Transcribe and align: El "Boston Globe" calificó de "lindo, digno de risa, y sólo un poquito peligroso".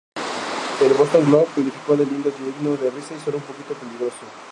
El 0.81 0.93
"Boston 0.95 1.25
Globe" 1.27 1.45
calificó 1.53 1.95
de 1.95 2.07
"lindo, 2.07 2.31
digno 2.31 2.71
de 2.75 2.89
risa, 2.89 3.13
y 3.13 3.23
sólo 3.23 3.37
un 3.37 3.43
poquito 3.43 3.75
peligroso". 3.75 4.17